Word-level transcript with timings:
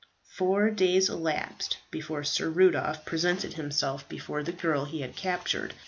Four 0.35 0.71
days 0.71 1.09
elapsed 1.11 1.77
before 1.91 2.23
Sir 2.23 2.49
Rudolph 2.49 3.05
presented 3.05 3.53
himself 3.53 4.09
before 4.09 4.41
the 4.41 4.51
girl 4.51 4.85
he 4.85 5.01
had 5.01 5.15
captured. 5.15 5.75